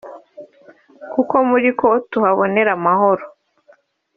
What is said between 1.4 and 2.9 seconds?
muri kwo tuhabonera